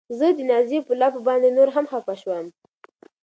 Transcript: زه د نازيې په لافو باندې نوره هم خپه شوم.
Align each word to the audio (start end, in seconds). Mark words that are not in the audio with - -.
زه 0.19 0.27
د 0.37 0.39
نازيې 0.51 0.79
په 0.87 0.93
لافو 1.01 1.19
باندې 1.27 1.49
نوره 1.57 1.71
هم 1.75 1.85
خپه 1.91 2.13
شوم. 2.21 2.45